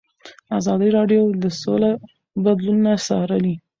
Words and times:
ازادي 0.59 0.89
راډیو 0.97 1.21
د 1.43 1.45
سوله 1.61 1.91
بدلونونه 2.43 2.93
څارلي. 3.07 3.53